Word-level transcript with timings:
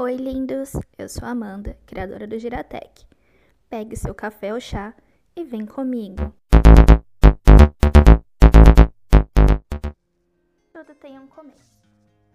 Oi, 0.00 0.14
lindos! 0.14 0.74
Eu 0.96 1.08
sou 1.08 1.26
Amanda, 1.26 1.76
criadora 1.84 2.24
do 2.24 2.38
Giratec. 2.38 3.04
Pegue 3.68 3.96
seu 3.96 4.14
café 4.14 4.54
ou 4.54 4.60
chá 4.60 4.94
e 5.34 5.42
vem 5.42 5.66
comigo. 5.66 6.32
Tudo 10.72 10.94
tem 11.00 11.18
um 11.18 11.26
começo. 11.26 11.74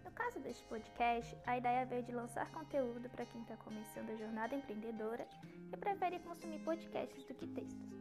No 0.04 0.12
caso 0.12 0.42
deste 0.42 0.62
podcast, 0.66 1.38
a 1.48 1.58
ideia 1.58 1.86
veio 1.86 2.04
de 2.04 2.12
lançar 2.12 2.52
conteúdo 2.52 3.10
para 3.10 3.26
quem 3.26 3.42
está 3.44 3.56
começando 3.56 4.10
a 4.10 4.18
jornada 4.18 4.54
empreendedora 4.54 5.26
e 5.72 5.78
prefere 5.78 6.20
consumir 6.20 6.60
podcasts 6.66 7.24
do 7.24 7.34
que 7.34 7.48
textos. 7.48 7.94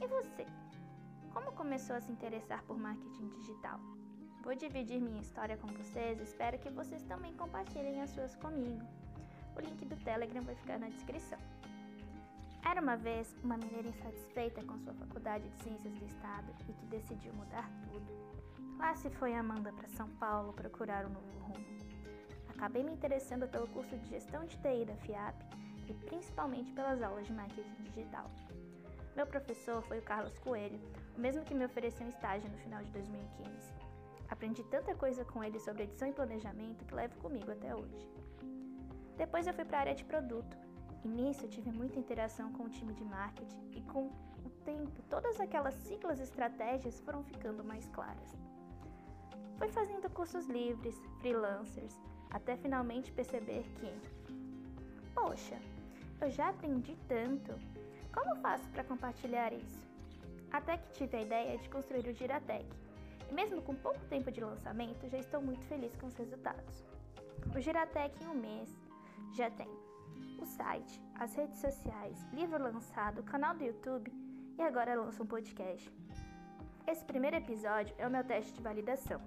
E 0.00 0.06
você? 0.06 0.46
Como 1.34 1.52
começou 1.52 1.96
a 1.96 2.00
se 2.00 2.10
interessar 2.10 2.62
por 2.62 2.78
marketing 2.78 3.28
digital? 3.28 3.78
Vou 4.46 4.54
dividir 4.54 5.00
minha 5.00 5.20
história 5.20 5.56
com 5.56 5.66
vocês 5.66 6.20
e 6.20 6.22
espero 6.22 6.56
que 6.56 6.70
vocês 6.70 7.02
também 7.02 7.32
compartilhem 7.34 8.00
as 8.00 8.10
suas 8.10 8.36
comigo. 8.36 8.86
O 9.56 9.60
link 9.60 9.84
do 9.84 9.96
Telegram 10.04 10.40
vai 10.42 10.54
ficar 10.54 10.78
na 10.78 10.88
descrição. 10.88 11.38
Era 12.64 12.80
uma 12.80 12.96
vez 12.96 13.34
uma 13.42 13.56
mineira 13.56 13.88
insatisfeita 13.88 14.62
com 14.62 14.78
sua 14.78 14.94
faculdade 14.94 15.48
de 15.48 15.62
Ciências 15.64 15.92
do 15.94 16.04
Estado 16.04 16.46
e 16.68 16.72
que 16.72 16.86
decidiu 16.86 17.34
mudar 17.34 17.68
tudo. 17.90 18.06
Lá 18.78 18.94
se 18.94 19.10
foi 19.10 19.34
Amanda 19.34 19.72
para 19.72 19.88
São 19.88 20.08
Paulo 20.10 20.52
procurar 20.52 21.04
um 21.06 21.08
novo 21.10 21.38
rumo. 21.40 21.66
Acabei 22.48 22.84
me 22.84 22.92
interessando 22.92 23.48
pelo 23.48 23.66
curso 23.66 23.98
de 23.98 24.06
Gestão 24.10 24.44
de 24.44 24.56
TI 24.58 24.84
da 24.84 24.94
FIAP 24.94 25.34
e 25.88 25.92
principalmente 25.92 26.70
pelas 26.70 27.02
aulas 27.02 27.26
de 27.26 27.32
marketing 27.32 27.82
digital. 27.82 28.30
Meu 29.16 29.26
professor 29.26 29.82
foi 29.82 29.98
o 29.98 30.02
Carlos 30.02 30.38
Coelho, 30.38 30.78
o 31.16 31.20
mesmo 31.20 31.42
que 31.42 31.52
me 31.52 31.64
ofereceu 31.64 32.06
um 32.06 32.10
estágio 32.10 32.48
no 32.48 32.58
final 32.58 32.80
de 32.84 32.92
2015. 32.92 33.85
Aprendi 34.28 34.64
tanta 34.64 34.94
coisa 34.94 35.24
com 35.24 35.42
ele 35.42 35.58
sobre 35.60 35.84
edição 35.84 36.08
e 36.08 36.12
planejamento 36.12 36.84
que 36.84 36.94
levo 36.94 37.16
comigo 37.18 37.50
até 37.50 37.74
hoje. 37.74 38.08
Depois 39.16 39.46
eu 39.46 39.54
fui 39.54 39.64
para 39.64 39.78
a 39.78 39.80
área 39.80 39.94
de 39.94 40.04
produto 40.04 40.56
e 41.04 41.08
nisso 41.08 41.48
tive 41.48 41.70
muita 41.70 41.98
interação 41.98 42.52
com 42.52 42.64
o 42.64 42.68
time 42.68 42.92
de 42.92 43.04
marketing 43.04 43.70
e 43.72 43.80
com 43.82 44.06
o 44.44 44.50
tempo 44.64 45.02
todas 45.08 45.40
aquelas 45.40 45.74
siglas 45.74 46.18
e 46.18 46.24
estratégias 46.24 47.00
foram 47.00 47.22
ficando 47.22 47.64
mais 47.64 47.88
claras. 47.88 48.36
Fui 49.56 49.68
fazendo 49.68 50.10
cursos 50.10 50.46
livres, 50.46 51.00
freelancers, 51.20 51.98
até 52.30 52.56
finalmente 52.56 53.12
perceber 53.12 53.62
que, 53.76 53.90
poxa, 55.14 55.58
eu 56.20 56.30
já 56.30 56.50
aprendi 56.50 56.96
tanto, 57.08 57.54
como 58.12 58.36
faço 58.42 58.68
para 58.70 58.84
compartilhar 58.84 59.52
isso? 59.52 59.86
Até 60.50 60.76
que 60.76 60.92
tive 60.92 61.16
a 61.16 61.22
ideia 61.22 61.58
de 61.58 61.68
construir 61.68 62.06
o 62.08 62.12
Giratec, 62.12 62.66
mesmo 63.32 63.62
com 63.62 63.74
pouco 63.74 64.04
tempo 64.06 64.30
de 64.30 64.40
lançamento, 64.40 65.08
já 65.08 65.18
estou 65.18 65.40
muito 65.40 65.64
feliz 65.66 65.94
com 65.96 66.06
os 66.06 66.16
resultados. 66.16 66.84
O 67.54 67.60
Giratec 67.60 68.22
em 68.22 68.28
um 68.28 68.34
mês 68.34 68.68
já 69.34 69.50
tem 69.50 69.68
o 70.40 70.44
site, 70.44 71.00
as 71.14 71.34
redes 71.34 71.58
sociais, 71.58 72.26
livro 72.32 72.62
lançado, 72.62 73.22
canal 73.22 73.54
do 73.54 73.64
YouTube 73.64 74.12
e 74.58 74.62
agora 74.62 74.94
lança 74.94 75.22
um 75.22 75.26
podcast. 75.26 75.92
Esse 76.86 77.04
primeiro 77.04 77.36
episódio 77.36 77.94
é 77.98 78.06
o 78.06 78.10
meu 78.10 78.24
teste 78.24 78.52
de 78.52 78.62
validação. 78.62 79.20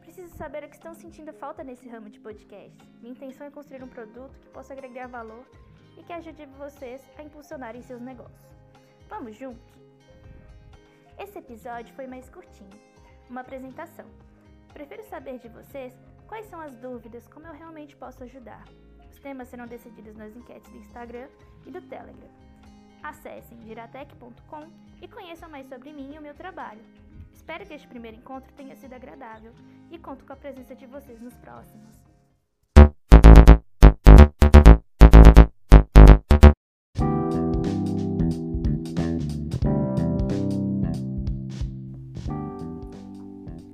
Preciso 0.00 0.34
saber 0.36 0.64
o 0.64 0.68
que 0.68 0.76
estão 0.76 0.94
sentindo 0.94 1.32
falta 1.32 1.64
nesse 1.64 1.88
ramo 1.88 2.10
de 2.10 2.20
podcast. 2.20 2.76
Minha 3.00 3.12
intenção 3.12 3.46
é 3.46 3.50
construir 3.50 3.82
um 3.82 3.88
produto 3.88 4.38
que 4.40 4.48
possa 4.48 4.72
agregar 4.72 5.06
valor 5.06 5.46
e 5.96 6.02
que 6.02 6.12
ajude 6.12 6.46
vocês 6.58 7.02
a 7.16 7.22
impulsionarem 7.22 7.82
seus 7.82 8.00
negócios. 8.00 8.52
Vamos 9.08 9.36
juntos? 9.36 9.72
Esse 11.18 11.38
episódio 11.38 11.94
foi 11.94 12.06
mais 12.06 12.28
curtinho, 12.28 12.70
uma 13.32 13.40
apresentação. 13.40 14.04
Prefiro 14.72 15.02
saber 15.04 15.38
de 15.38 15.48
vocês 15.48 15.92
quais 16.28 16.46
são 16.46 16.60
as 16.60 16.74
dúvidas, 16.76 17.26
como 17.26 17.46
eu 17.46 17.54
realmente 17.54 17.96
posso 17.96 18.22
ajudar. 18.22 18.64
Os 19.10 19.18
temas 19.18 19.48
serão 19.48 19.66
decididos 19.66 20.14
nas 20.14 20.36
enquetes 20.36 20.70
do 20.70 20.78
Instagram 20.78 21.28
e 21.66 21.70
do 21.70 21.80
Telegram. 21.80 22.30
Acessem 23.02 23.60
giratec.com 23.62 24.68
e 25.00 25.08
conheçam 25.08 25.48
mais 25.48 25.66
sobre 25.66 25.92
mim 25.92 26.14
e 26.14 26.18
o 26.18 26.22
meu 26.22 26.34
trabalho. 26.34 26.84
Espero 27.32 27.66
que 27.66 27.74
este 27.74 27.88
primeiro 27.88 28.18
encontro 28.18 28.52
tenha 28.52 28.76
sido 28.76 28.92
agradável 28.92 29.52
e 29.90 29.98
conto 29.98 30.24
com 30.24 30.32
a 30.34 30.36
presença 30.36 30.74
de 30.74 30.86
vocês 30.86 31.20
nos 31.20 31.34
próximos. 31.36 32.01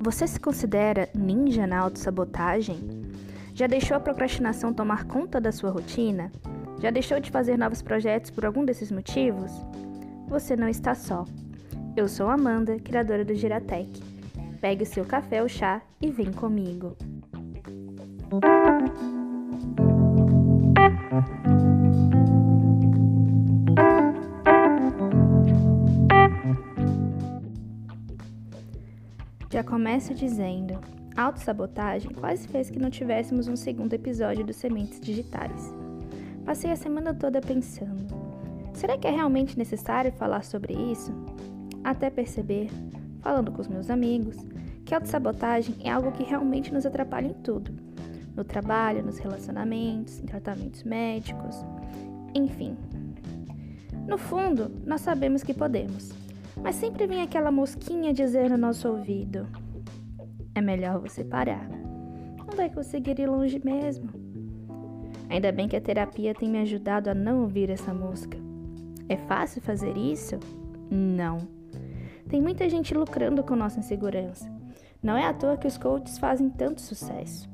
Você 0.09 0.27
se 0.27 0.41
considera 0.41 1.07
ninja 1.15 1.67
na 1.67 1.81
autossabotagem? 1.81 2.81
Já 3.53 3.67
deixou 3.67 3.95
a 3.95 4.01
procrastinação 4.01 4.73
tomar 4.73 5.05
conta 5.05 5.39
da 5.39 5.53
sua 5.53 5.69
rotina? 5.69 6.33
Já 6.81 6.91
deixou 6.91 7.21
de 7.21 7.31
fazer 7.31 7.59
novos 7.59 7.83
projetos 7.83 8.31
por 8.31 8.47
algum 8.47 8.65
desses 8.65 8.91
motivos? 8.91 9.53
Você 10.27 10.57
não 10.57 10.67
está 10.67 10.95
só. 10.95 11.27
Eu 11.95 12.09
sou 12.09 12.31
Amanda, 12.31 12.79
criadora 12.81 13.23
do 13.23 13.35
Giratec. 13.35 14.03
Pegue 14.63 14.85
o 14.85 14.87
seu 14.87 15.05
café 15.05 15.43
ou 15.43 15.49
chá 15.49 15.83
e 16.01 16.11
vem 16.11 16.33
comigo. 16.33 16.97
Já 29.59 29.65
começo 29.65 30.15
dizendo: 30.15 30.79
autossabotagem 31.17 32.13
quase 32.13 32.47
fez 32.47 32.71
que 32.71 32.79
não 32.79 32.91
tivéssemos 32.91 33.49
um 33.49 33.57
segundo 33.57 33.93
episódio 33.93 34.47
dos 34.47 34.55
Sementes 34.55 35.01
Digitais. 35.01 35.75
Passei 36.45 36.71
a 36.71 36.77
semana 36.77 37.13
toda 37.13 37.41
pensando: 37.41 38.07
será 38.73 38.97
que 38.97 39.09
é 39.09 39.11
realmente 39.11 39.59
necessário 39.59 40.13
falar 40.13 40.45
sobre 40.45 40.75
isso? 40.75 41.13
Até 41.83 42.09
perceber, 42.09 42.71
falando 43.21 43.51
com 43.51 43.61
os 43.61 43.67
meus 43.67 43.91
amigos, 43.91 44.37
que 44.85 44.95
autossabotagem 44.95 45.75
é 45.83 45.91
algo 45.91 46.13
que 46.13 46.23
realmente 46.23 46.73
nos 46.73 46.87
atrapalha 46.87 47.27
em 47.27 47.35
tudo: 47.35 47.73
no 48.37 48.45
trabalho, 48.45 49.05
nos 49.05 49.19
relacionamentos, 49.19 50.21
em 50.21 50.27
tratamentos 50.27 50.85
médicos, 50.85 51.57
enfim. 52.33 52.77
No 54.07 54.19
fundo, 54.19 54.71
nós 54.87 55.01
sabemos 55.01 55.43
que 55.43 55.53
podemos 55.53 56.13
mas 56.63 56.77
sempre 56.77 57.07
vem 57.07 57.23
aquela 57.23 57.51
mosquinha 57.51 58.13
dizer 58.13 58.51
no 58.51 58.57
nosso 58.57 58.89
ouvido: 58.89 59.47
é 60.55 60.61
melhor 60.61 60.99
você 60.99 61.25
parar. 61.25 61.69
Não 62.39 62.57
vai 62.57 62.69
conseguir 62.69 63.19
ir 63.21 63.29
longe 63.29 63.61
mesmo. 63.65 64.09
Ainda 65.29 65.53
bem 65.53 65.69
que 65.69 65.77
a 65.77 65.81
terapia 65.81 66.35
tem 66.35 66.49
me 66.49 66.59
ajudado 66.59 67.11
a 67.11 67.15
não 67.15 67.43
ouvir 67.43 67.71
essa 67.71 67.93
mosca. 67.93 68.37
É 69.09 69.17
fácil 69.17 69.61
fazer 69.61 69.97
isso? 69.97 70.39
Não. 70.91 71.39
Tem 72.29 72.41
muita 72.41 72.69
gente 72.69 72.95
lucrando 72.95 73.43
com 73.43 73.55
nossa 73.55 73.79
insegurança. 73.79 74.51
Não 75.03 75.17
é 75.17 75.25
à 75.25 75.33
toa 75.33 75.57
que 75.57 75.67
os 75.67 75.79
coaches 75.79 76.19
fazem 76.19 76.51
tanto 76.51 76.81
sucesso. 76.81 77.49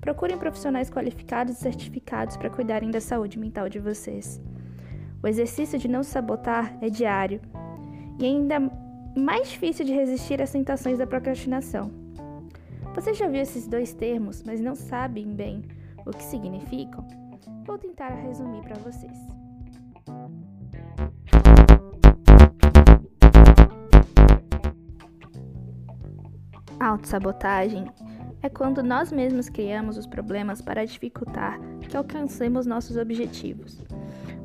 Procurem 0.00 0.38
profissionais 0.38 0.90
qualificados 0.90 1.56
e 1.56 1.60
certificados 1.60 2.36
para 2.36 2.50
cuidarem 2.50 2.90
da 2.90 3.00
saúde 3.00 3.38
mental 3.38 3.68
de 3.68 3.78
vocês. 3.78 4.40
O 5.22 5.26
exercício 5.26 5.78
de 5.78 5.88
não 5.88 6.02
se 6.02 6.10
sabotar 6.10 6.76
é 6.80 6.90
diário 6.90 7.40
e 8.18 8.24
ainda 8.24 8.60
mais 9.16 9.50
difícil 9.50 9.84
de 9.84 9.92
resistir 9.92 10.40
às 10.42 10.50
tentações 10.50 10.98
da 10.98 11.06
procrastinação. 11.06 11.90
Você 12.94 13.12
já 13.12 13.26
ouviu 13.26 13.40
esses 13.40 13.66
dois 13.66 13.92
termos, 13.92 14.42
mas 14.44 14.60
não 14.60 14.74
sabem 14.74 15.34
bem 15.34 15.62
o 16.06 16.10
que 16.10 16.22
significam? 16.22 17.06
Vou 17.64 17.78
tentar 17.78 18.10
resumir 18.10 18.62
para 18.62 18.76
vocês. 18.76 19.18
Autossabotagem 26.78 27.86
é 28.42 28.48
quando 28.50 28.82
nós 28.82 29.10
mesmos 29.10 29.48
criamos 29.48 29.96
os 29.96 30.06
problemas 30.06 30.60
para 30.60 30.84
dificultar 30.84 31.58
que 31.88 31.96
alcancemos 31.96 32.66
nossos 32.66 32.96
objetivos. 32.96 33.80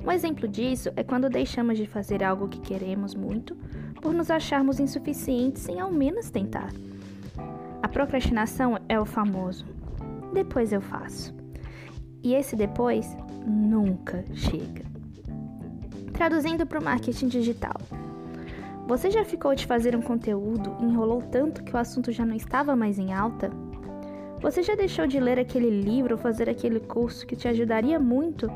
Um 0.05 0.11
exemplo 0.11 0.47
disso 0.47 0.89
é 0.95 1.03
quando 1.03 1.29
deixamos 1.29 1.77
de 1.77 1.85
fazer 1.85 2.23
algo 2.23 2.47
que 2.47 2.61
queremos 2.61 3.13
muito 3.13 3.57
por 4.01 4.13
nos 4.13 4.29
acharmos 4.31 4.79
insuficientes 4.79 5.63
sem 5.63 5.79
ao 5.79 5.91
menos 5.91 6.29
tentar. 6.29 6.71
A 7.81 7.87
procrastinação 7.87 8.77
é 8.87 8.99
o 8.99 9.05
famoso 9.05 9.65
depois 10.33 10.71
eu 10.71 10.81
faço. 10.81 11.33
E 12.23 12.33
esse 12.33 12.55
depois 12.55 13.17
nunca 13.45 14.23
chega. 14.33 14.83
Traduzindo 16.13 16.65
para 16.65 16.79
o 16.79 16.83
marketing 16.83 17.27
digital. 17.27 17.75
Você 18.87 19.11
já 19.11 19.23
ficou 19.23 19.53
de 19.53 19.65
fazer 19.65 19.95
um 19.95 20.01
conteúdo 20.01 20.75
e 20.79 20.85
enrolou 20.85 21.21
tanto 21.21 21.63
que 21.63 21.73
o 21.73 21.77
assunto 21.77 22.11
já 22.11 22.25
não 22.25 22.35
estava 22.35 22.75
mais 22.75 22.97
em 22.97 23.13
alta? 23.13 23.49
Você 24.41 24.63
já 24.63 24.75
deixou 24.75 25.05
de 25.05 25.19
ler 25.19 25.39
aquele 25.39 25.69
livro 25.69 26.15
ou 26.15 26.21
fazer 26.21 26.49
aquele 26.49 26.79
curso 26.79 27.25
que 27.25 27.35
te 27.35 27.47
ajudaria 27.47 27.99
muito 27.99 28.49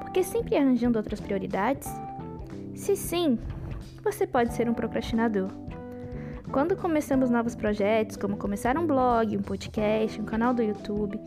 porque 0.00 0.22
sempre 0.22 0.56
arranjando 0.56 0.98
outras 0.98 1.20
prioridades? 1.20 1.88
Se 2.74 2.94
sim, 2.94 3.38
você 4.04 4.26
pode 4.26 4.52
ser 4.52 4.68
um 4.68 4.74
procrastinador. 4.74 5.48
Quando 6.52 6.76
começamos 6.76 7.30
novos 7.30 7.56
projetos, 7.56 8.18
como 8.18 8.36
começar 8.36 8.76
um 8.76 8.86
blog, 8.86 9.36
um 9.36 9.42
podcast, 9.42 10.20
um 10.20 10.26
canal 10.26 10.52
do 10.52 10.62
YouTube 10.62 11.18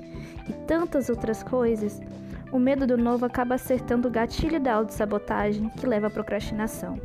e 0.48 0.54
tantas 0.68 1.10
outras 1.10 1.42
coisas, 1.42 2.00
o 2.52 2.60
medo 2.60 2.86
do 2.86 2.96
novo 2.96 3.26
acaba 3.26 3.56
acertando 3.56 4.08
o 4.08 4.12
gatilho 4.12 4.60
da 4.60 4.76
autossabotagem 4.76 5.70
que 5.70 5.88
leva 5.88 6.08
à 6.08 6.10
procrastinação. 6.10 6.98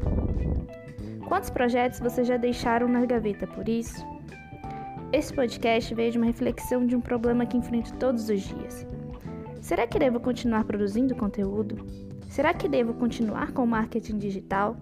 Quantos 1.27 1.49
projetos 1.49 1.99
vocês 1.99 2.29
já 2.29 2.37
deixaram 2.37 2.87
na 2.87 3.07
gaveta 3.07 3.47
por 3.47 3.67
isso? 3.67 4.07
Esse 5.11 5.33
podcast 5.33 5.95
veio 5.95 6.13
de 6.13 6.19
uma 6.19 6.27
reflexão 6.27 6.87
de 6.87 6.95
um 6.95 7.01
problema 7.01 7.47
que 7.47 7.57
enfrento 7.57 7.95
todos 7.95 8.29
os 8.29 8.43
dias. 8.43 8.87
Será 9.61 9.87
que 9.87 9.99
devo 9.99 10.21
continuar 10.21 10.65
produzindo 10.65 11.15
conteúdo? 11.17 11.85
Será 12.29 12.53
que 12.53 12.69
devo 12.69 12.95
continuar 12.95 13.53
com 13.53 13.65
o 13.65 13.67
marketing 13.67 14.19
digital? 14.19 14.77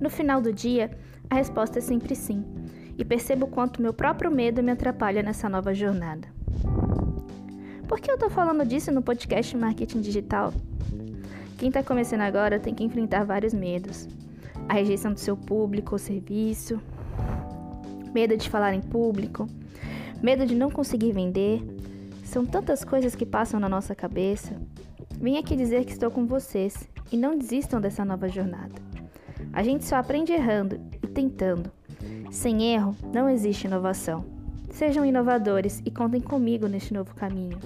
No 0.00 0.10
final 0.10 0.40
do 0.40 0.52
dia, 0.52 0.90
a 1.30 1.34
resposta 1.34 1.78
é 1.78 1.82
sempre 1.82 2.14
sim, 2.14 2.44
e 2.98 3.04
percebo 3.04 3.46
quanto 3.46 3.80
meu 3.80 3.92
próprio 3.92 4.30
medo 4.30 4.62
me 4.62 4.72
atrapalha 4.72 5.22
nessa 5.22 5.48
nova 5.48 5.74
jornada. 5.74 6.28
Por 7.88 8.00
que 8.00 8.10
eu 8.10 8.14
estou 8.14 8.28
falando 8.28 8.66
disso 8.66 8.90
no 8.90 9.00
podcast 9.00 9.56
Marketing 9.56 10.00
Digital? 10.00 10.52
Quem 11.56 11.68
está 11.68 11.82
começando 11.82 12.20
agora 12.20 12.58
tem 12.58 12.74
que 12.74 12.84
enfrentar 12.84 13.24
vários 13.24 13.54
medos: 13.54 14.08
a 14.68 14.74
rejeição 14.74 15.12
do 15.12 15.20
seu 15.20 15.36
público 15.36 15.94
ou 15.94 15.98
serviço, 15.98 16.80
medo 18.12 18.36
de 18.36 18.50
falar 18.50 18.74
em 18.74 18.80
público, 18.80 19.46
medo 20.22 20.44
de 20.44 20.54
não 20.54 20.70
conseguir 20.70 21.12
vender. 21.12 21.62
São 22.24 22.44
tantas 22.44 22.84
coisas 22.84 23.14
que 23.14 23.24
passam 23.24 23.60
na 23.60 23.68
nossa 23.68 23.94
cabeça. 23.94 24.60
Vim 25.18 25.38
aqui 25.38 25.56
dizer 25.56 25.84
que 25.84 25.92
estou 25.92 26.10
com 26.10 26.26
vocês 26.26 26.88
e 27.10 27.16
não 27.16 27.38
desistam 27.38 27.80
dessa 27.80 28.04
nova 28.04 28.28
jornada. 28.28 28.74
A 29.56 29.62
gente 29.62 29.86
só 29.86 29.96
aprende 29.96 30.34
errando 30.34 30.78
e 31.02 31.06
tentando. 31.06 31.72
Sem 32.30 32.74
erro, 32.74 32.94
não 33.10 33.26
existe 33.26 33.66
inovação. 33.66 34.22
Sejam 34.68 35.02
inovadores 35.02 35.80
e 35.82 35.90
contem 35.90 36.20
comigo 36.20 36.66
neste 36.66 36.92
novo 36.92 37.14
caminho. 37.14 37.58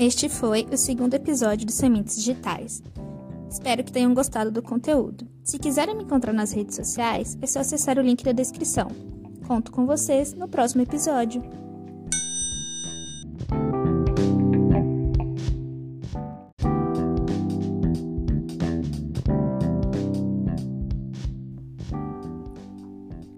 Este 0.00 0.30
foi 0.30 0.66
o 0.72 0.76
segundo 0.78 1.12
episódio 1.12 1.66
do 1.66 1.72
Sementes 1.72 2.16
Digitais. 2.16 2.82
Espero 3.50 3.84
que 3.84 3.92
tenham 3.92 4.14
gostado 4.14 4.50
do 4.50 4.62
conteúdo. 4.62 5.28
Se 5.44 5.58
quiserem 5.58 5.94
me 5.94 6.04
encontrar 6.04 6.32
nas 6.32 6.50
redes 6.50 6.76
sociais, 6.76 7.36
é 7.42 7.46
só 7.46 7.60
acessar 7.60 7.98
o 7.98 8.02
link 8.02 8.24
da 8.24 8.32
descrição. 8.32 8.90
Conto 9.46 9.70
com 9.70 9.84
vocês 9.84 10.32
no 10.32 10.48
próximo 10.48 10.80
episódio. 10.80 11.42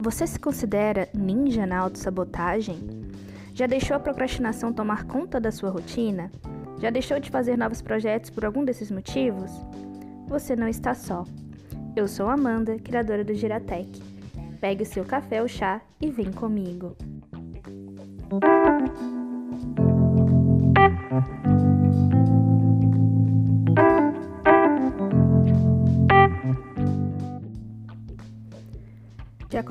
Você 0.04 0.26
se 0.26 0.38
considera 0.38 1.08
ninja 1.14 1.64
na 1.64 1.78
autossabotagem? 1.78 2.78
Já 3.54 3.66
deixou 3.66 3.96
a 3.96 3.98
procrastinação 4.00 4.70
tomar 4.70 5.04
conta 5.04 5.40
da 5.40 5.50
sua 5.50 5.70
rotina? 5.70 6.30
Já 6.78 6.90
deixou 6.90 7.18
de 7.18 7.30
fazer 7.30 7.56
novos 7.56 7.80
projetos 7.80 8.28
por 8.28 8.44
algum 8.44 8.66
desses 8.66 8.90
motivos? 8.90 9.50
Você 10.28 10.54
não 10.54 10.68
está 10.68 10.92
só. 10.92 11.24
Eu 11.96 12.06
sou 12.06 12.28
Amanda, 12.28 12.78
criadora 12.80 13.24
do 13.24 13.32
Giratec. 13.32 14.02
Pegue 14.60 14.82
o 14.82 14.86
seu 14.86 15.06
café 15.06 15.40
ou 15.40 15.48
chá 15.48 15.80
e 15.98 16.10
vem 16.10 16.30
comigo. 16.30 16.94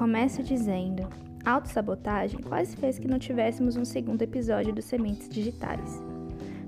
Começo 0.03 0.43
dizendo: 0.43 1.07
autossabotagem 1.45 2.41
quase 2.41 2.75
fez 2.75 2.99
que 2.99 3.07
não 3.07 3.17
tivéssemos 3.17 3.77
um 3.77 3.85
segundo 3.85 4.21
episódio 4.21 4.73
dos 4.73 4.83
Sementes 4.83 5.29
Digitais. 5.29 6.03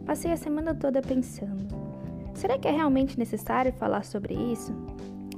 Passei 0.05 0.31
a 0.31 0.37
semana 0.37 0.73
toda 0.73 1.01
pensando: 1.01 1.67
será 2.33 2.57
que 2.57 2.65
é 2.65 2.71
realmente 2.71 3.19
necessário 3.19 3.73
falar 3.73 4.05
sobre 4.05 4.33
isso? 4.33 4.73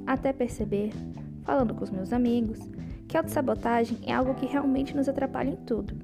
Até 0.05 0.31
perceber, 0.31 0.93
falando 1.41 1.73
com 1.73 1.83
os 1.83 1.89
meus 1.89 2.13
amigos, 2.13 2.59
que 3.07 3.17
autossabotagem 3.17 3.97
é 4.05 4.13
algo 4.13 4.35
que 4.35 4.45
realmente 4.45 4.95
nos 4.95 5.09
atrapalha 5.09 5.49
em 5.49 5.55
tudo: 5.55 5.95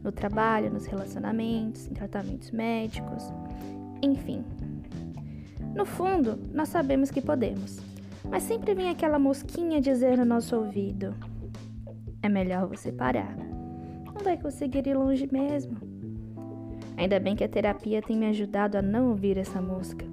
no 0.00 0.12
trabalho, 0.12 0.72
nos 0.72 0.86
relacionamentos, 0.86 1.88
em 1.88 1.92
tratamentos 1.92 2.52
médicos, 2.52 3.32
enfim. 4.00 4.44
No 5.74 5.84
fundo, 5.84 6.38
nós 6.54 6.68
sabemos 6.68 7.10
que 7.10 7.20
podemos 7.20 7.80
mas 8.32 8.44
sempre 8.44 8.74
vem 8.74 8.88
aquela 8.88 9.18
mosquinha 9.18 9.80
dizer 9.80 10.16
no 10.16 10.24
nosso 10.24 10.56
ouvido: 10.56 11.14
é 12.22 12.28
melhor 12.28 12.66
você 12.66 12.92
parar. 12.92 13.36
Não 14.06 14.22
vai 14.22 14.36
conseguir 14.36 14.86
ir 14.86 14.94
longe 14.94 15.28
mesmo. 15.30 15.76
Ainda 16.96 17.18
bem 17.18 17.34
que 17.34 17.44
a 17.44 17.48
terapia 17.48 18.00
tem 18.00 18.16
me 18.16 18.26
ajudado 18.26 18.78
a 18.78 18.82
não 18.82 19.08
ouvir 19.08 19.36
essa 19.36 19.60
mosca. 19.60 20.04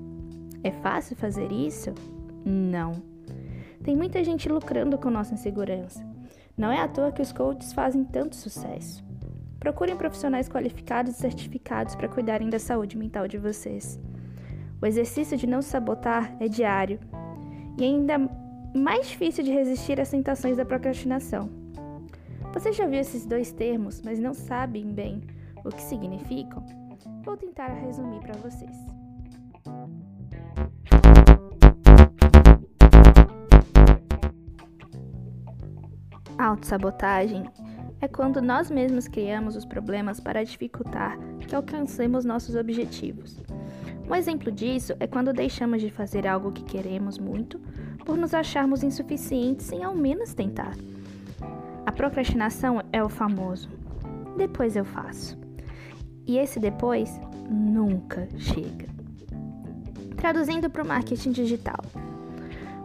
É 0.63 0.71
fácil 0.71 1.15
fazer 1.15 1.51
isso? 1.51 1.93
Não. 2.43 2.93
Tem 3.83 3.95
muita 3.95 4.23
gente 4.23 4.49
lucrando 4.49 4.97
com 4.97 5.09
nossa 5.09 5.33
insegurança. 5.33 6.05
Não 6.57 6.71
é 6.71 6.81
à 6.81 6.87
toa 6.87 7.11
que 7.11 7.21
os 7.21 7.31
coaches 7.31 7.71
fazem 7.71 8.03
tanto 8.03 8.35
sucesso. 8.35 9.03
Procurem 9.59 9.95
profissionais 9.95 10.49
qualificados 10.49 11.13
e 11.13 11.19
certificados 11.19 11.95
para 11.95 12.07
cuidarem 12.07 12.49
da 12.49 12.59
saúde 12.59 12.97
mental 12.97 13.27
de 13.27 13.37
vocês. 13.37 13.99
O 14.81 14.85
exercício 14.85 15.37
de 15.37 15.45
não 15.45 15.61
sabotar 15.61 16.35
é 16.39 16.47
diário 16.47 16.99
e 17.77 17.83
ainda 17.83 18.17
mais 18.75 19.09
difícil 19.09 19.43
de 19.43 19.51
resistir 19.51 19.99
às 19.99 20.09
tentações 20.09 20.57
da 20.57 20.65
procrastinação. 20.65 21.58
Você 22.53 22.73
já 22.73 22.85
viu 22.87 22.99
esses 22.99 23.25
dois 23.25 23.51
termos, 23.51 24.01
mas 24.01 24.19
não 24.19 24.33
sabem 24.33 24.91
bem 24.91 25.21
o 25.63 25.69
que 25.69 25.81
significam? 25.81 26.65
Vou 27.23 27.37
tentar 27.37 27.67
resumir 27.67 28.19
para 28.21 28.35
vocês. 28.37 28.75
Autossabotagem 36.37 37.43
é 38.01 38.07
quando 38.07 38.41
nós 38.41 38.71
mesmos 38.71 39.07
criamos 39.07 39.55
os 39.55 39.65
problemas 39.65 40.19
para 40.19 40.43
dificultar 40.43 41.19
que 41.47 41.53
alcancemos 41.53 42.25
nossos 42.25 42.55
objetivos. 42.55 43.37
Um 44.09 44.15
exemplo 44.15 44.51
disso 44.51 44.93
é 44.99 45.05
quando 45.05 45.31
deixamos 45.31 45.81
de 45.81 45.91
fazer 45.91 46.25
algo 46.25 46.51
que 46.51 46.63
queremos 46.63 47.19
muito 47.19 47.59
por 48.05 48.17
nos 48.17 48.33
acharmos 48.33 48.81
insuficientes 48.81 49.67
sem 49.67 49.83
ao 49.83 49.93
menos 49.93 50.33
tentar. 50.33 50.73
Procrastinação 51.99 52.81
é 52.93 53.03
o 53.03 53.09
famoso 53.09 53.67
depois 54.37 54.77
eu 54.77 54.85
faço. 54.85 55.37
E 56.25 56.37
esse 56.37 56.57
depois 56.57 57.19
nunca 57.49 58.25
chega. 58.37 58.87
Traduzindo 60.15 60.69
para 60.69 60.81
o 60.81 60.87
marketing 60.87 61.33
digital. 61.33 61.83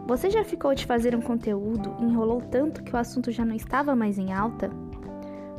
Você 0.05 0.29
já 0.29 0.43
ficou 0.43 0.75
de 0.75 0.85
fazer 0.85 1.15
um 1.15 1.21
conteúdo 1.21 1.95
e 1.97 2.03
enrolou 2.03 2.41
tanto 2.41 2.83
que 2.83 2.93
o 2.93 2.97
assunto 2.97 3.31
já 3.31 3.45
não 3.45 3.55
estava 3.55 3.95
mais 3.95 4.19
em 4.19 4.33
alta? 4.33 4.69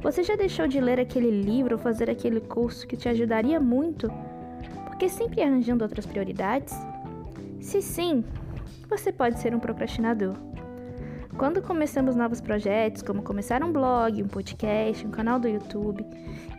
Você 0.03 0.23
já 0.23 0.37
deixou 0.37 0.69
de 0.69 0.79
ler 0.79 1.01
aquele 1.01 1.31
livro 1.31 1.77
ou 1.77 1.81
fazer 1.81 2.11
aquele 2.11 2.43
curso 2.43 2.87
que 2.87 2.95
te 2.95 3.09
ajudaria 3.09 3.59
muito 3.59 4.13
porque 4.85 5.09
sempre 5.09 5.43
arranjando 5.43 5.83
outras 5.83 6.05
prioridades? 6.05 6.75
Se 7.59 7.81
sim, 7.81 8.23
você 8.87 9.11
pode 9.11 9.39
ser 9.39 9.55
um 9.55 9.59
procrastinador. 9.59 10.37
Quando 11.39 11.61
começamos 11.61 12.17
novos 12.17 12.41
projetos, 12.41 13.03
como 13.03 13.23
começar 13.23 13.63
um 13.63 13.71
blog, 13.71 14.23
um 14.23 14.27
podcast, 14.27 15.07
um 15.07 15.11
canal 15.11 15.39
do 15.39 15.47
YouTube 15.47 16.03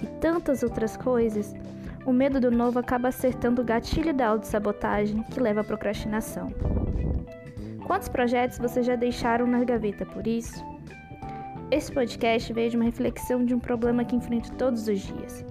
e 0.04 0.06
tantas 0.22 0.62
outras 0.62 0.96
coisas, 0.96 1.56
o 2.06 2.14
medo 2.14 2.40
do 2.40 2.52
novo 2.52 2.78
acaba 2.78 3.08
acertando 3.08 3.64
o 3.64 3.66
gatilho 3.66 4.14
da 4.14 4.28
autossabotagem 4.28 5.24
que 5.24 5.40
leva 5.40 5.62
à 5.62 5.64
procrastinação. 5.64 6.54
Quantos 7.88 8.08
projetos 8.08 8.60
vocês 8.60 8.86
já 8.86 8.96
deixaram 8.96 9.48
na 9.48 9.64
gaveta 9.64 10.06
por 10.06 10.28
isso? 10.28 10.64
Esse 11.72 11.92
podcast 11.92 12.54
veio 12.54 12.70
de 12.70 12.76
uma 12.76 12.86
reflexão 12.86 13.44
de 13.44 13.56
um 13.56 13.60
problema 13.60 14.06
que 14.06 14.16
enfrento 14.16 14.52
todos 14.54 14.88
os 14.88 15.00
dias. 15.00 15.44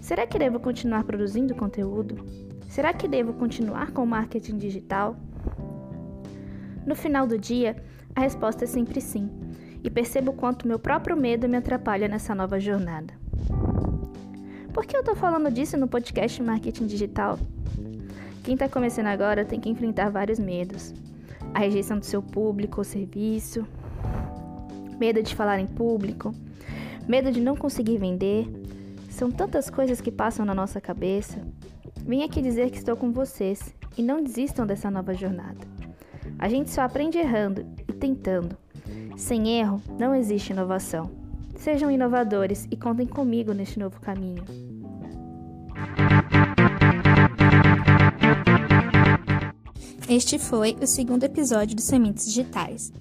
Será 0.00 0.26
que 0.26 0.36
devo 0.36 0.58
continuar 0.58 1.04
produzindo 1.04 1.54
conteúdo? 1.54 2.26
Será 2.68 2.92
que 2.92 3.06
devo 3.06 3.34
continuar 3.34 3.92
com 3.92 4.02
o 4.02 4.06
marketing 4.06 4.58
digital? 4.58 5.16
No 6.84 6.96
final 6.96 7.26
do 7.26 7.38
dia, 7.38 7.76
a 8.14 8.20
resposta 8.20 8.64
é 8.64 8.66
sempre 8.66 9.00
sim, 9.00 9.30
e 9.82 9.90
percebo 9.90 10.32
quanto 10.32 10.66
meu 10.66 10.78
próprio 10.78 11.16
medo 11.16 11.48
me 11.48 11.56
atrapalha 11.56 12.08
nessa 12.08 12.34
nova 12.34 12.58
jornada. 12.58 13.14
Por 14.72 14.84
que 14.86 14.96
eu 14.96 15.00
estou 15.00 15.16
falando 15.16 15.50
disso 15.50 15.76
no 15.76 15.88
podcast 15.88 16.42
Marketing 16.42 16.86
Digital? 16.86 17.38
Quem 18.42 18.54
está 18.54 18.68
começando 18.68 19.06
agora 19.06 19.44
tem 19.44 19.60
que 19.60 19.68
enfrentar 19.68 20.10
vários 20.10 20.38
medos: 20.38 20.94
a 21.54 21.60
rejeição 21.60 21.98
do 21.98 22.06
seu 22.06 22.22
público 22.22 22.80
ou 22.80 22.84
serviço, 22.84 23.66
medo 24.98 25.22
de 25.22 25.34
falar 25.34 25.58
em 25.58 25.66
público, 25.66 26.34
medo 27.06 27.30
de 27.30 27.40
não 27.40 27.56
conseguir 27.56 27.98
vender, 27.98 28.46
são 29.08 29.30
tantas 29.30 29.68
coisas 29.70 30.00
que 30.00 30.12
passam 30.12 30.44
na 30.44 30.54
nossa 30.54 30.80
cabeça. 30.80 31.40
Vim 32.04 32.22
aqui 32.22 32.40
dizer 32.40 32.70
que 32.70 32.78
estou 32.78 32.96
com 32.96 33.12
vocês 33.12 33.74
e 33.96 34.02
não 34.02 34.22
desistam 34.22 34.66
dessa 34.66 34.90
nova 34.90 35.12
jornada. 35.14 35.66
A 36.38 36.48
gente 36.48 36.70
só 36.70 36.82
aprende 36.82 37.18
errando 37.18 37.66
tentando. 37.98 38.56
Sem 39.16 39.58
erro, 39.58 39.82
não 39.98 40.14
existe 40.14 40.52
inovação. 40.52 41.10
Sejam 41.56 41.90
inovadores 41.90 42.66
e 42.70 42.76
contem 42.76 43.06
comigo 43.06 43.52
neste 43.52 43.78
novo 43.78 44.00
caminho. 44.00 44.44
Este 50.08 50.38
foi 50.38 50.74
o 50.80 50.86
segundo 50.86 51.24
episódio 51.24 51.76
do 51.76 51.82
Sementes 51.82 52.24
Digitais. 52.24 52.92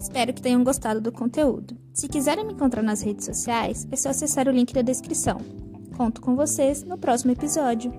Espero 0.00 0.32
que 0.32 0.40
tenham 0.40 0.64
gostado 0.64 1.00
do 1.00 1.12
conteúdo. 1.12 1.76
Se 1.92 2.08
quiserem 2.08 2.46
me 2.46 2.52
encontrar 2.52 2.82
nas 2.82 3.02
redes 3.02 3.26
sociais, 3.26 3.86
é 3.90 3.96
só 3.96 4.10
acessar 4.10 4.48
o 4.48 4.52
link 4.52 4.72
da 4.72 4.80
descrição. 4.80 5.38
Conto 5.96 6.20
com 6.20 6.36
vocês 6.36 6.84
no 6.84 6.96
próximo 6.96 7.32
episódio. 7.32 7.92